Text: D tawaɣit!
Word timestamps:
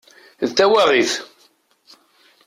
D 0.49 0.51
tawaɣit! 0.57 1.11